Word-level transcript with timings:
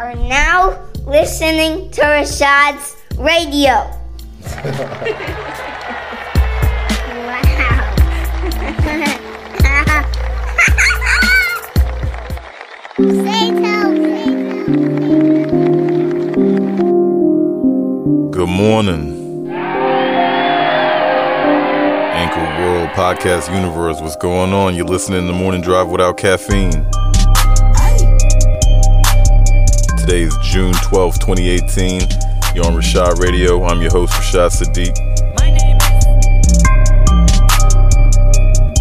are 0.00 0.14
now 0.16 0.82
listening 1.06 1.90
to 1.90 2.00
Reshad's 2.00 2.96
radio. 3.18 3.90
Wow. 7.22 7.90
Good 18.30 18.48
morning. 18.48 19.48
Anchor 22.12 22.40
World 22.62 22.88
Podcast 22.90 23.54
Universe, 23.54 24.00
what's 24.00 24.16
going 24.16 24.52
on? 24.52 24.74
You're 24.74 24.86
listening 24.86 25.26
to 25.26 25.32
Morning 25.32 25.60
Drive 25.60 25.88
Without 25.88 26.16
Caffeine. 26.16 26.86
Today 30.10 30.22
is 30.22 30.36
June 30.38 30.72
12th, 30.72 31.20
2018. 31.20 32.00
You're 32.52 32.66
on 32.66 32.72
Reshad 32.72 33.20
Radio. 33.20 33.62
I'm 33.62 33.80
your 33.80 33.92
host, 33.92 34.12
Reshad 34.14 34.50
Sadiq. 34.50 34.92
My 35.38 35.50
name 35.50 35.76
is. 35.76 35.86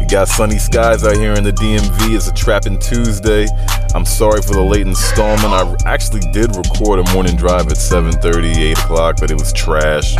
We 0.00 0.06
got 0.06 0.26
sunny 0.26 0.58
skies 0.58 1.04
out 1.04 1.14
here 1.16 1.34
in 1.34 1.44
the 1.44 1.52
DMV. 1.52 2.16
It's 2.16 2.26
a 2.26 2.32
trapping 2.32 2.76
Tuesday. 2.80 3.46
I'm 3.94 4.04
sorry 4.04 4.42
for 4.42 4.54
the 4.54 4.62
late 4.62 4.84
installment. 4.84 5.54
I 5.54 5.76
actually 5.86 6.22
did 6.32 6.56
record 6.56 6.98
a 6.98 7.04
morning 7.12 7.36
drive 7.36 7.68
at 7.68 7.76
7:30, 7.76 8.72
8 8.72 8.78
o'clock, 8.78 9.18
but 9.20 9.30
it 9.30 9.38
was 9.38 9.52
trash. 9.52 10.16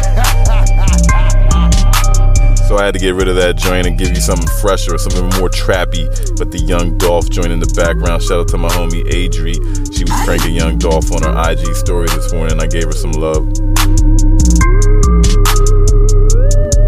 So 2.73 2.79
I 2.79 2.87
had 2.87 2.95
to 2.95 3.01
get 3.01 3.15
rid 3.15 3.29
of 3.29 3.37
that 3.37 3.59
joint 3.59 3.87
and 3.87 3.99
give 3.99 4.09
you 4.17 4.23
something 4.23 4.49
fresher, 4.63 4.97
something 4.97 5.29
more 5.39 5.51
trappy. 5.51 6.09
But 6.39 6.51
the 6.51 6.59
Young 6.59 6.97
Dolph 6.97 7.29
joint 7.29 7.53
in 7.53 7.61
the 7.61 7.69
background. 7.77 8.23
Shout 8.23 8.41
out 8.41 8.49
to 8.49 8.57
my 8.57 8.71
homie 8.71 9.05
Adri. 9.13 9.61
She 9.93 10.05
was 10.09 10.17
cranking 10.25 10.55
Young 10.55 10.79
Dolph 10.79 11.13
on 11.13 11.21
her 11.21 11.37
IG 11.53 11.77
story 11.77 12.09
this 12.17 12.33
morning. 12.33 12.63
I 12.63 12.67
gave 12.67 12.85
her 12.85 12.97
some 12.97 13.13
love. 13.13 13.45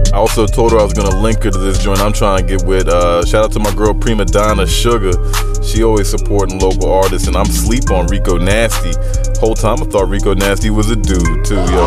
I 0.08 0.16
also 0.16 0.46
told 0.46 0.72
her 0.72 0.80
I 0.80 0.84
was 0.84 0.94
gonna 0.94 1.20
link 1.20 1.42
her 1.42 1.50
to 1.50 1.58
this 1.58 1.84
joint 1.84 2.00
I'm 2.00 2.14
trying 2.14 2.40
to 2.40 2.56
get 2.56 2.66
with. 2.66 2.88
Uh, 2.88 3.22
shout 3.26 3.44
out 3.44 3.52
to 3.52 3.60
my 3.60 3.74
girl 3.74 3.92
Prima 3.92 4.24
Donna 4.24 4.66
Sugar. 4.66 5.12
She 5.60 5.84
always 5.84 6.08
supporting 6.08 6.60
local 6.60 6.90
artists, 6.90 7.28
and 7.28 7.36
I'm 7.36 7.44
sleep 7.44 7.90
on 7.90 8.06
Rico 8.06 8.38
Nasty. 8.38 8.96
Whole 9.36 9.54
time 9.54 9.82
I 9.82 9.86
thought 9.92 10.08
Rico 10.08 10.32
Nasty 10.32 10.70
was 10.70 10.88
a 10.88 10.96
dude 10.96 11.44
too, 11.44 11.60
yo. 11.68 11.84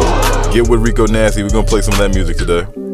Get 0.54 0.70
with 0.70 0.86
Rico 0.86 1.08
Nasty. 1.08 1.42
We're 1.42 1.50
gonna 1.50 1.66
play 1.66 1.82
some 1.82 1.96
of 1.96 2.00
that 2.00 2.14
music 2.14 2.38
today. 2.38 2.87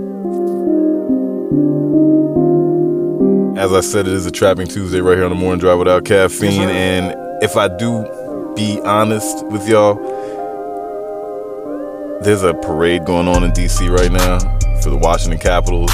As 3.64 3.72
I 3.72 3.80
said, 3.80 4.08
it 4.08 4.14
is 4.14 4.26
a 4.26 4.32
trapping 4.32 4.68
Tuesday 4.68 5.00
right 5.00 5.16
here 5.16 5.24
on 5.24 5.30
the 5.30 5.38
morning 5.38 5.58
drive 5.58 5.80
without 5.80 6.04
caffeine. 6.04 6.68
And 6.68 7.16
if 7.42 7.56
I 7.56 7.70
do 7.70 8.04
be 8.58 8.82
honest 8.82 9.46
with 9.46 9.70
y'all, 9.70 9.96
there's 12.24 12.44
a 12.44 12.54
parade 12.56 13.06
going 13.06 13.30
on 13.30 13.46
in 13.46 13.52
DC 13.52 13.90
right 13.90 14.12
now 14.12 14.40
for 14.82 14.90
the 14.90 14.98
Washington 14.98 15.40
Capitals. 15.40 15.90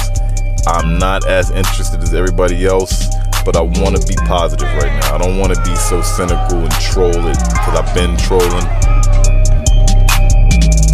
I'm 0.66 0.98
not 0.98 1.24
as 1.28 1.52
interested 1.52 2.02
as 2.02 2.12
everybody 2.12 2.66
else, 2.66 3.06
but 3.44 3.54
I 3.54 3.60
want 3.60 3.96
to 3.96 4.04
be 4.04 4.16
positive 4.26 4.66
right 4.74 4.92
now. 5.02 5.14
I 5.14 5.18
don't 5.18 5.38
want 5.38 5.54
to 5.54 5.62
be 5.62 5.76
so 5.76 6.02
cynical 6.02 6.58
and 6.58 6.72
troll 6.72 7.14
it 7.14 7.38
because 7.38 7.78
I've 7.78 7.94
been 7.94 8.16
trolling. 8.16 8.66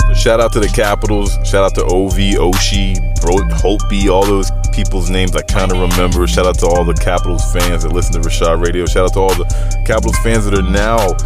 So 0.09 0.13
shout 0.13 0.41
out 0.41 0.53
to 0.53 0.61
the 0.61 0.71
Capitals. 0.75 1.39
Shout 1.43 1.65
out 1.65 1.75
to 1.77 1.85
OV, 1.87 2.37
Oshie, 2.37 3.01
Bro, 3.23 3.37
Holtby, 3.61 4.11
all 4.11 4.27
those 4.27 4.51
people's 4.77 5.09
names 5.09 5.35
I 5.35 5.43
kind 5.43 5.73
of 5.73 5.81
remember. 5.81 6.27
Shout 6.27 6.45
out 6.45 6.59
to 6.59 6.67
all 6.67 6.85
the 6.85 6.93
Capitals 6.93 7.43
fans 7.51 7.83
that 7.83 7.93
listen 7.93 8.21
to 8.21 8.29
Reshad 8.29 8.63
Radio. 8.63 8.85
Shout 8.85 9.07
out 9.07 9.15
to 9.15 9.21
all 9.21 9.35
the 9.35 9.49
Capitals 9.87 10.19
fans 10.19 10.45
that 10.45 10.53
are 10.53 10.71
now 10.71 11.17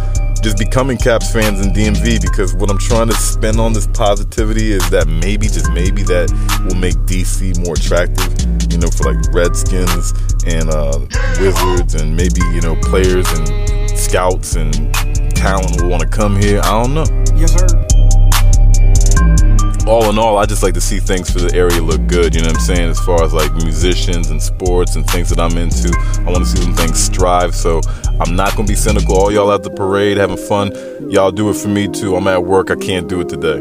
just 0.41 0.57
becoming 0.57 0.97
Caps 0.97 1.31
fans 1.31 1.59
in 1.59 1.73
DMV 1.73 2.21
because 2.21 2.55
what 2.55 2.71
I'm 2.71 2.79
trying 2.79 3.07
to 3.07 3.13
spend 3.13 3.59
on 3.59 3.73
this 3.73 3.87
positivity 3.87 4.71
is 4.71 4.89
that 4.89 5.07
maybe, 5.07 5.47
just 5.47 5.69
maybe, 5.71 6.01
that 6.03 6.31
will 6.65 6.79
make 6.79 6.95
DC 7.03 7.59
more 7.65 7.75
attractive, 7.75 8.31
you 8.71 8.79
know, 8.79 8.87
for 8.87 9.11
like 9.11 9.19
Redskins 9.35 10.15
and 10.47 10.71
uh, 10.71 10.97
Wizards 11.37 11.95
and 11.95 12.15
maybe, 12.15 12.39
you 12.55 12.61
know, 12.61 12.79
players 12.87 13.27
and 13.35 13.99
scouts 13.99 14.55
and 14.55 14.73
talent 15.35 15.81
will 15.81 15.89
want 15.89 16.01
to 16.01 16.09
come 16.09 16.39
here. 16.39 16.61
I 16.63 16.81
don't 16.81 16.93
know. 16.95 17.05
Yes, 17.35 17.51
sir. 17.51 17.90
All 19.91 20.09
in 20.09 20.17
all, 20.17 20.37
I 20.37 20.45
just 20.45 20.63
like 20.63 20.73
to 20.75 20.79
see 20.79 20.99
things 20.99 21.29
for 21.29 21.39
the 21.39 21.53
area 21.53 21.81
look 21.81 22.07
good, 22.07 22.33
you 22.33 22.39
know 22.39 22.47
what 22.47 22.55
I'm 22.55 22.61
saying? 22.61 22.89
As 22.91 22.99
far 23.01 23.21
as 23.25 23.33
like 23.33 23.51
musicians 23.55 24.29
and 24.29 24.41
sports 24.41 24.95
and 24.95 25.05
things 25.05 25.27
that 25.31 25.37
I'm 25.37 25.57
into, 25.57 25.93
I 26.25 26.31
want 26.31 26.45
to 26.45 26.45
see 26.45 26.63
them 26.63 26.73
things 26.73 26.97
strive. 26.97 27.53
So 27.53 27.81
I'm 28.21 28.33
not 28.33 28.55
going 28.55 28.65
to 28.67 28.71
be 28.71 28.77
cynical. 28.77 29.17
All 29.17 29.33
y'all 29.33 29.51
at 29.51 29.63
the 29.63 29.69
parade 29.69 30.15
having 30.15 30.37
fun, 30.37 30.71
y'all 31.11 31.33
do 31.33 31.49
it 31.49 31.57
for 31.57 31.67
me 31.67 31.89
too. 31.89 32.15
I'm 32.15 32.25
at 32.29 32.45
work, 32.45 32.71
I 32.71 32.77
can't 32.77 33.09
do 33.09 33.19
it 33.19 33.27
today. 33.27 33.59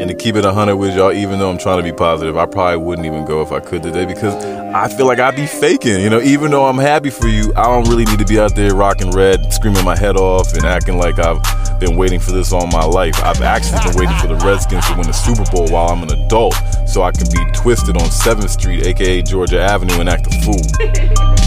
And 0.00 0.08
to 0.08 0.14
keep 0.14 0.34
it 0.34 0.46
100 0.46 0.76
with 0.76 0.96
y'all, 0.96 1.12
even 1.12 1.38
though 1.38 1.50
I'm 1.50 1.58
trying 1.58 1.76
to 1.76 1.82
be 1.82 1.92
positive, 1.92 2.34
I 2.38 2.46
probably 2.46 2.78
wouldn't 2.78 3.06
even 3.06 3.26
go 3.26 3.42
if 3.42 3.52
I 3.52 3.60
could 3.60 3.82
today 3.82 4.06
because 4.06 4.32
I 4.74 4.88
feel 4.88 5.04
like 5.04 5.18
I'd 5.18 5.36
be 5.36 5.44
faking. 5.44 6.00
You 6.00 6.08
know, 6.08 6.22
even 6.22 6.50
though 6.50 6.64
I'm 6.64 6.78
happy 6.78 7.10
for 7.10 7.26
you, 7.26 7.52
I 7.54 7.64
don't 7.64 7.86
really 7.86 8.06
need 8.06 8.18
to 8.18 8.24
be 8.24 8.40
out 8.40 8.54
there 8.54 8.74
rocking 8.74 9.10
red, 9.10 9.52
screaming 9.52 9.84
my 9.84 9.94
head 9.94 10.16
off, 10.16 10.54
and 10.54 10.64
acting 10.64 10.96
like 10.96 11.18
I've 11.18 11.42
been 11.80 11.96
waiting 11.96 12.18
for 12.18 12.32
this 12.32 12.50
all 12.50 12.66
my 12.66 12.82
life. 12.82 13.22
I've 13.22 13.42
actually 13.42 13.90
been 13.90 13.98
waiting 13.98 14.16
for 14.16 14.28
the 14.28 14.42
Redskins 14.42 14.86
to 14.86 14.94
win 14.94 15.06
the 15.06 15.12
Super 15.12 15.44
Bowl 15.50 15.68
while 15.68 15.90
I'm 15.90 16.02
an 16.02 16.12
adult 16.12 16.54
so 16.86 17.02
I 17.02 17.12
can 17.12 17.26
be 17.30 17.52
twisted 17.52 17.98
on 17.98 18.04
7th 18.04 18.48
Street, 18.48 18.86
aka 18.86 19.20
Georgia 19.20 19.60
Avenue, 19.60 20.00
and 20.00 20.08
act 20.08 20.26
a 20.28 20.40
fool. 20.40 21.36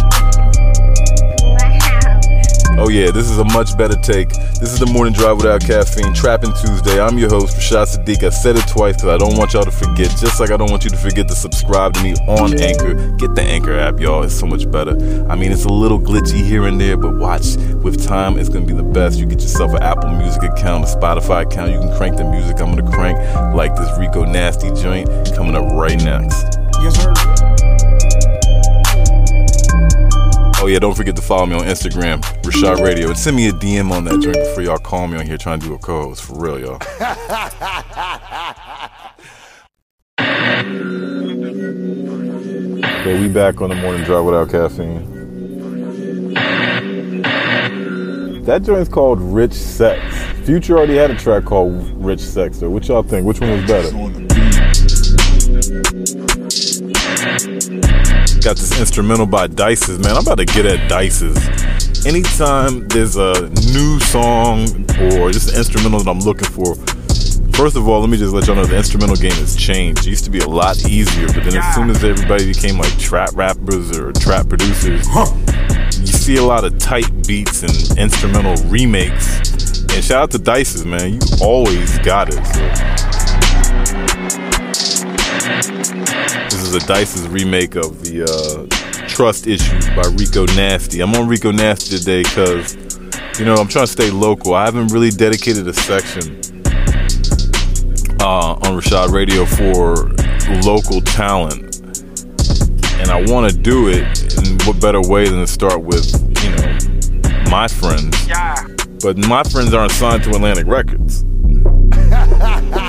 yeah, 2.93 3.09
this 3.09 3.27
is 3.27 3.39
a 3.39 3.43
much 3.43 3.75
better 3.75 3.95
take. 3.95 4.29
This 4.59 4.71
is 4.71 4.79
the 4.79 4.85
morning 4.85 5.13
drive 5.13 5.37
without 5.37 5.61
caffeine, 5.61 6.13
Trapping 6.13 6.53
Tuesday. 6.53 7.01
I'm 7.01 7.17
your 7.17 7.29
host, 7.29 7.57
Reshad 7.57 7.89
Sadiq. 7.89 8.23
I 8.23 8.29
said 8.29 8.55
it 8.55 8.67
twice 8.67 8.97
because 8.97 9.09
I 9.09 9.17
don't 9.17 9.35
want 9.35 9.53
y'all 9.53 9.63
to 9.63 9.71
forget. 9.71 10.09
Just 10.19 10.39
like 10.39 10.51
I 10.51 10.57
don't 10.57 10.69
want 10.69 10.83
you 10.83 10.91
to 10.91 10.97
forget 10.97 11.27
to 11.27 11.33
subscribe 11.33 11.95
to 11.95 12.03
me 12.03 12.13
on 12.27 12.53
Anchor. 12.61 12.93
Get 13.17 13.33
the 13.33 13.41
Anchor 13.41 13.73
app, 13.79 13.99
y'all. 13.99 14.21
It's 14.21 14.37
so 14.37 14.45
much 14.45 14.69
better. 14.69 14.91
I 15.27 15.35
mean, 15.35 15.51
it's 15.51 15.65
a 15.65 15.73
little 15.73 15.99
glitchy 15.99 16.45
here 16.45 16.67
and 16.67 16.79
there, 16.79 16.95
but 16.95 17.15
watch. 17.15 17.55
With 17.81 18.05
time, 18.05 18.37
it's 18.37 18.49
gonna 18.49 18.65
be 18.65 18.73
the 18.73 18.83
best. 18.83 19.17
You 19.17 19.25
get 19.25 19.41
yourself 19.41 19.73
an 19.73 19.81
Apple 19.81 20.11
Music 20.11 20.43
account, 20.43 20.83
a 20.83 20.87
Spotify 20.87 21.47
account. 21.47 21.71
You 21.71 21.79
can 21.79 21.97
crank 21.97 22.17
the 22.17 22.25
music. 22.25 22.61
I'm 22.61 22.75
gonna 22.75 22.91
crank 22.91 23.17
like 23.55 23.75
this 23.75 23.89
Rico 23.97 24.23
Nasty 24.23 24.71
joint 24.71 25.09
coming 25.33 25.55
up 25.55 25.65
right 25.73 25.97
next. 26.03 26.59
Yes, 26.83 27.01
sir. 27.01 27.32
Oh 30.63 30.67
yeah, 30.67 30.79
don't 30.79 30.95
forget 30.95 31.13
to 31.17 31.21
follow 31.21 31.45
me 31.45 31.57
on 31.57 31.63
Instagram, 31.63 32.21
Reshad 32.41 32.81
Radio, 32.81 33.09
and 33.09 33.17
send 33.17 33.35
me 33.35 33.49
a 33.49 33.51
DM 33.51 33.91
on 33.91 34.05
that 34.05 34.21
joint 34.21 34.37
before 34.37 34.63
y'all 34.63 34.77
call 34.77 35.09
me 35.09 35.17
on 35.17 35.25
here 35.25 35.37
trying 35.37 35.59
to 35.59 35.67
do 35.67 35.73
a 35.73 35.77
co-host. 35.77 36.23
For 36.23 36.39
real, 36.39 36.57
y'all. 36.57 36.79
Okay, 43.03 43.19
we 43.19 43.27
back 43.27 43.59
on 43.59 43.69
the 43.69 43.75
morning 43.75 44.01
drive 44.05 44.23
without 44.23 44.49
caffeine. 44.49 46.31
That 48.43 48.63
joint's 48.63 48.87
called 48.87 49.19
Rich 49.19 49.51
Sex. 49.51 50.01
Future 50.45 50.77
already 50.77 50.95
had 50.95 51.11
a 51.11 51.17
track 51.17 51.43
called 51.43 51.73
Rich 52.01 52.21
Sex. 52.21 52.59
So 52.59 52.69
what 52.69 52.87
y'all 52.87 53.03
think? 53.03 53.27
Which 53.27 53.41
one 53.41 53.51
was 53.51 53.65
better? 53.65 54.22
Got 58.43 58.57
this 58.57 58.77
instrumental 58.77 59.25
by 59.25 59.47
Dices, 59.47 59.99
man. 59.99 60.17
I'm 60.17 60.23
about 60.23 60.37
to 60.37 60.43
get 60.43 60.65
at 60.65 60.89
Dices. 60.89 61.37
Anytime 62.05 62.85
there's 62.89 63.15
a 63.15 63.49
new 63.71 64.01
song 64.01 64.63
or 64.99 65.31
just 65.31 65.53
an 65.53 65.57
instrumental 65.57 65.99
that 65.99 66.09
I'm 66.09 66.19
looking 66.19 66.49
for, 66.49 66.75
first 67.55 67.77
of 67.77 67.87
all, 67.87 68.01
let 68.01 68.09
me 68.09 68.17
just 68.17 68.33
let 68.33 68.45
y'all 68.47 68.57
know 68.57 68.65
the 68.65 68.75
instrumental 68.75 69.15
game 69.15 69.31
has 69.31 69.55
changed. 69.55 70.05
It 70.05 70.09
used 70.09 70.25
to 70.25 70.29
be 70.29 70.39
a 70.39 70.47
lot 70.47 70.77
easier, 70.85 71.27
but 71.27 71.45
then 71.45 71.55
as 71.55 71.73
soon 71.73 71.89
as 71.89 72.03
everybody 72.03 72.45
became 72.45 72.77
like 72.77 72.91
trap 72.99 73.29
rappers 73.33 73.97
or 73.97 74.11
trap 74.11 74.49
producers, 74.49 75.07
you 75.97 76.07
see 76.07 76.35
a 76.35 76.43
lot 76.43 76.65
of 76.65 76.77
tight 76.79 77.09
beats 77.25 77.63
and 77.63 77.97
instrumental 77.97 78.57
remakes. 78.69 79.39
And 79.93 80.03
shout 80.03 80.23
out 80.23 80.31
to 80.31 80.37
Dices, 80.37 80.85
man. 80.85 81.13
You 81.13 81.19
always 81.41 81.97
got 81.99 82.27
it. 82.27 82.45
So. 82.45 83.12
This 85.43 86.53
is 86.53 86.73
a 86.73 86.79
Dice's 86.87 87.27
remake 87.27 87.75
of 87.75 88.01
the 88.05 88.23
uh, 88.23 89.07
Trust 89.09 89.45
Issues 89.45 89.85
by 89.87 90.03
Rico 90.15 90.45
Nasty. 90.55 91.01
I'm 91.01 91.13
on 91.15 91.27
Rico 91.27 91.51
Nasty 91.51 91.97
today 91.97 92.23
because, 92.23 92.77
you 93.37 93.43
know, 93.43 93.55
I'm 93.55 93.67
trying 93.67 93.85
to 93.85 93.91
stay 93.91 94.09
local. 94.09 94.53
I 94.53 94.63
haven't 94.63 94.93
really 94.93 95.09
dedicated 95.09 95.67
a 95.67 95.73
section 95.73 96.37
uh, 98.21 98.53
on 98.53 98.79
Reshad 98.79 99.11
Radio 99.11 99.45
for 99.45 100.07
local 100.65 101.01
talent. 101.01 101.81
And 103.01 103.11
I 103.11 103.21
want 103.29 103.51
to 103.51 103.57
do 103.57 103.89
it. 103.89 104.37
And 104.37 104.61
what 104.63 104.79
better 104.79 105.01
way 105.01 105.27
than 105.27 105.39
to 105.39 105.47
start 105.47 105.81
with, 105.81 106.09
you 106.41 106.51
know, 106.55 107.51
my 107.51 107.67
friends. 107.67 108.15
But 109.03 109.17
my 109.17 109.43
friends 109.43 109.73
aren't 109.73 109.91
signed 109.91 110.23
to 110.23 110.29
Atlantic 110.29 110.67
Records. 110.67 111.25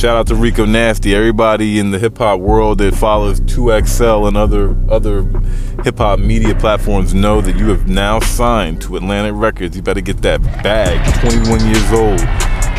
Shout 0.00 0.16
out 0.16 0.28
to 0.28 0.34
Rico 0.34 0.64
Nasty. 0.64 1.14
Everybody 1.14 1.78
in 1.78 1.90
the 1.90 1.98
hip 1.98 2.16
hop 2.16 2.40
world 2.40 2.78
that 2.78 2.94
follows 2.94 3.38
2XL 3.42 4.28
and 4.28 4.34
other 4.34 4.74
other 4.90 5.24
hip 5.84 5.98
hop 5.98 6.18
media 6.18 6.54
platforms 6.54 7.12
know 7.12 7.42
that 7.42 7.58
you 7.58 7.68
have 7.68 7.86
now 7.86 8.18
signed 8.18 8.80
to 8.80 8.96
Atlantic 8.96 9.34
Records. 9.36 9.76
You 9.76 9.82
better 9.82 10.00
get 10.00 10.22
that 10.22 10.42
bag. 10.62 10.96
21 11.20 11.66
years 11.66 11.92
old, 11.92 12.18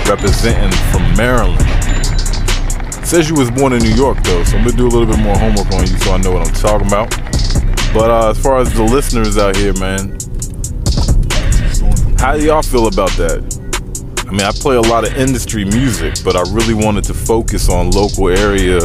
representing 0.10 0.76
from 0.92 1.16
Maryland. 1.16 1.62
Says 3.06 3.30
you 3.30 3.36
was 3.36 3.52
born 3.52 3.74
in 3.74 3.84
New 3.84 3.94
York 3.94 4.18
though, 4.24 4.44
so 4.44 4.58
I'm 4.58 4.66
gonna 4.66 4.76
do 4.76 4.88
a 4.88 4.90
little 4.90 5.06
bit 5.06 5.20
more 5.20 5.38
homework 5.38 5.72
on 5.74 5.82
you 5.82 6.00
so 6.00 6.14
I 6.14 6.18
know 6.18 6.32
what 6.32 6.48
I'm 6.48 6.54
talking 6.56 6.88
about. 6.88 7.12
But 7.94 8.10
uh, 8.10 8.32
as 8.32 8.42
far 8.42 8.58
as 8.58 8.74
the 8.74 8.82
listeners 8.82 9.38
out 9.38 9.56
here, 9.56 9.74
man, 9.74 10.18
how 12.18 12.36
do 12.36 12.44
y'all 12.44 12.64
feel 12.64 12.88
about 12.88 13.12
that? 13.12 13.61
I 14.32 14.34
mean, 14.34 14.42
I 14.44 14.52
play 14.52 14.78
a 14.78 14.82
lot 14.82 15.06
of 15.06 15.14
industry 15.18 15.66
music, 15.66 16.16
but 16.24 16.38
I 16.38 16.42
really 16.54 16.74
wanted 16.74 17.04
to 17.04 17.14
focus 17.14 17.68
on 17.68 17.92
local 17.92 18.30
area 18.30 18.80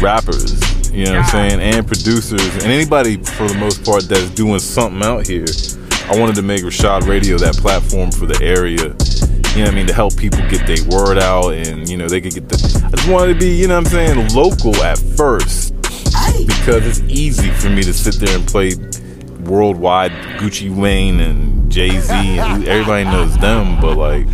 rappers, 0.00 0.56
you 0.90 1.04
know 1.04 1.16
what 1.16 1.34
I'm 1.34 1.50
saying, 1.50 1.60
and 1.60 1.86
producers, 1.86 2.54
and 2.54 2.62
anybody 2.64 3.18
for 3.18 3.46
the 3.46 3.58
most 3.58 3.84
part 3.84 4.08
that's 4.08 4.30
doing 4.30 4.58
something 4.58 5.02
out 5.02 5.26
here. 5.26 5.44
I 6.08 6.18
wanted 6.18 6.34
to 6.36 6.42
make 6.42 6.62
Reshad 6.62 7.06
Radio 7.06 7.36
that 7.36 7.56
platform 7.56 8.10
for 8.10 8.24
the 8.24 8.42
area, 8.42 8.96
you 9.52 9.58
know 9.58 9.64
what 9.64 9.72
I 9.72 9.74
mean, 9.74 9.86
to 9.86 9.92
help 9.92 10.16
people 10.16 10.40
get 10.48 10.66
their 10.66 10.82
word 10.88 11.18
out 11.18 11.52
and, 11.52 11.86
you 11.86 11.98
know, 11.98 12.08
they 12.08 12.22
could 12.22 12.32
get 12.32 12.48
the. 12.48 12.56
I 12.86 12.96
just 12.96 13.06
wanted 13.06 13.34
to 13.34 13.38
be, 13.38 13.54
you 13.54 13.68
know 13.68 13.78
what 13.78 13.92
I'm 13.92 14.16
saying, 14.16 14.34
local 14.34 14.74
at 14.76 14.96
first 14.96 15.74
because 16.46 16.86
it's 16.86 17.00
easy 17.00 17.50
for 17.50 17.68
me 17.68 17.82
to 17.82 17.92
sit 17.92 18.14
there 18.14 18.34
and 18.34 18.48
play 18.48 18.76
worldwide 19.44 20.12
Gucci 20.38 20.74
Wayne 20.74 21.20
and 21.20 21.70
Jay 21.70 22.00
Z 22.00 22.14
and 22.14 22.66
everybody 22.66 23.04
knows 23.04 23.36
them, 23.36 23.78
but 23.78 23.98
like 23.98 24.26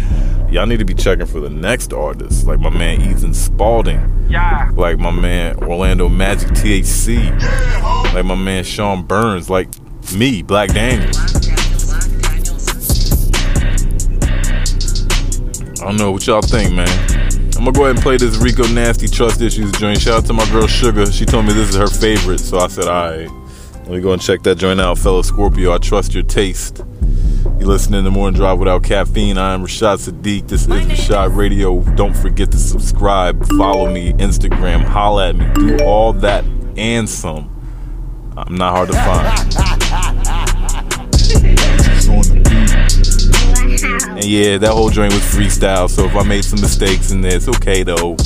y'all 0.50 0.66
need 0.66 0.78
to 0.78 0.84
be 0.84 0.94
checking 0.94 1.26
for 1.26 1.40
the 1.40 1.50
next 1.50 1.93
artist, 1.93 2.46
like 2.46 2.58
my 2.60 2.70
man 2.70 3.00
Ethan 3.02 3.34
Spalding, 3.34 4.26
Yeah. 4.28 4.70
like 4.75 4.98
my 4.98 5.10
man 5.10 5.56
Orlando 5.56 6.08
Magic 6.08 6.48
THC, 6.50 7.31
like 8.14 8.25
my 8.25 8.34
man 8.34 8.64
Sean 8.64 9.02
Burns, 9.04 9.50
like 9.50 9.69
me, 10.16 10.43
Black 10.43 10.72
Daniel. 10.72 11.10
I 15.78 15.90
don't 15.90 15.96
know 15.98 16.10
what 16.12 16.26
y'all 16.26 16.43
think, 16.43 16.72
man. 16.72 16.88
I'm 17.56 17.64
gonna 17.64 17.72
go 17.72 17.84
ahead 17.84 17.96
and 17.96 18.02
play 18.02 18.16
this 18.16 18.37
Rico 18.38 18.66
Nasty 18.69 19.08
Trust 19.08 19.40
Issues 19.40 19.70
joint. 19.72 20.00
Shout 20.00 20.19
out 20.19 20.26
to 20.26 20.32
my 20.32 20.44
girl 20.50 20.66
Sugar. 20.66 21.10
She 21.10 21.25
told 21.25 21.46
me 21.46 21.52
this 21.52 21.70
is 21.70 21.76
her 21.76 21.87
favorite, 21.87 22.40
so 22.40 22.58
I 22.58 22.66
said, 22.69 22.84
alright. 22.84 23.31
Let 23.84 23.88
me 23.88 24.00
go 24.00 24.12
and 24.12 24.20
check 24.20 24.42
that 24.42 24.56
joint 24.56 24.81
out, 24.81 24.99
fellow 24.99 25.22
Scorpio. 25.22 25.72
I 25.72 25.78
trust 25.78 26.12
your 26.12 26.25
taste. 26.25 26.82
You 27.46 27.66
listening 27.66 28.04
to 28.04 28.10
Morning 28.10 28.37
Drive 28.37 28.58
Without 28.58 28.82
Caffeine. 28.82 29.38
I 29.38 29.54
am 29.54 29.62
Reshad 29.62 30.06
Sadiq. 30.06 30.48
This 30.48 30.62
is 30.62 30.66
Reshad 30.66 31.34
Radio. 31.34 31.81
Don't 31.94 32.14
forget 32.14 32.50
to 32.50 32.58
subscribe, 32.58 33.46
follow 33.56 33.90
me, 33.90 34.12
Instagram, 34.14 34.84
holla 34.84 35.31
at 35.31 35.37
me, 35.37 35.46
do 35.54 35.78
all 35.84 36.12
that 36.14 36.44
and 36.76 37.08
some. 37.08 37.48
I'm 38.37 38.56
not 38.56 38.76
hard 38.76 38.88
to 38.88 38.94
find. 38.94 39.26
And 44.16 44.25
yeah, 44.25 44.58
that 44.58 44.72
whole 44.72 44.90
joint 44.90 45.14
was 45.14 45.22
freestyle, 45.22 45.88
so 45.88 46.04
if 46.04 46.14
I 46.14 46.25
made 46.25 46.44
some 46.44 46.60
mistakes 46.60 47.10
in 47.10 47.22
there, 47.22 47.37
it's 47.37 47.49
okay 47.49 47.82
though. 47.84 48.16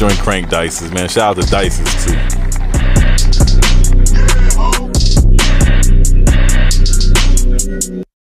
Joint 0.00 0.18
crank 0.20 0.48
dices, 0.48 0.90
man. 0.92 1.10
Shout 1.10 1.36
out 1.36 1.44
to 1.44 1.50
dices 1.50 2.06
too. 2.06 2.49